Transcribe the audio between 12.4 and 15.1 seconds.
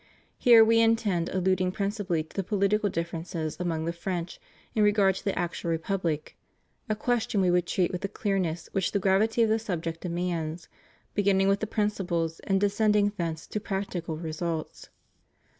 and descending thence to practical results.